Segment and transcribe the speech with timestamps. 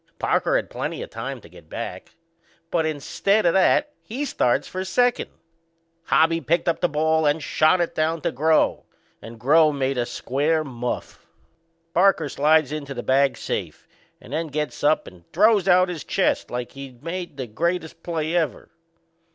[0.17, 2.15] Parker had plenty o' time to get back;
[2.71, 5.29] but, instead o' that, he starts for second.
[6.05, 8.81] Hobby picked up the ball and shot it down to Groh
[9.21, 11.27] and Groh made a square muff.
[11.93, 13.87] Parker slides into the bag safe
[14.19, 18.35] and then gets up and throws out his chest like he'd made the greatest play
[18.35, 18.71] ever.